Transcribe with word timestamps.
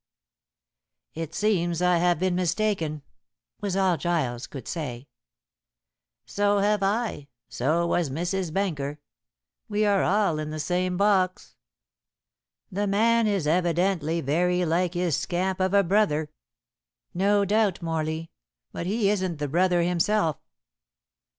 "It 1.13 1.35
seems 1.35 1.79
I 1.79 1.97
have 1.97 2.17
been 2.17 2.33
mistaken," 2.33 3.03
was 3.59 3.75
all 3.75 3.97
Giles 3.97 4.47
could 4.47 4.67
say. 4.67 5.05
"So 6.25 6.57
have 6.57 6.81
I, 6.81 7.27
so 7.49 7.85
was 7.85 8.09
Mrs. 8.09 8.51
Benker. 8.51 8.97
We 9.69 9.85
are 9.85 10.01
all 10.01 10.39
in 10.39 10.49
the 10.49 10.59
same 10.59 10.97
box. 10.97 11.55
The 12.71 12.87
man 12.87 13.27
is 13.27 13.45
evidently 13.45 14.21
very 14.21 14.65
like 14.65 14.95
his 14.95 15.15
scamp 15.15 15.59
of 15.59 15.71
a 15.71 15.83
brother." 15.83 16.31
"No 17.13 17.45
doubt, 17.45 17.83
Morley. 17.83 18.31
But 18.71 18.87
he 18.87 19.07
isn't 19.11 19.37
the 19.37 19.47
brother 19.47 19.83
himself." 19.83 20.37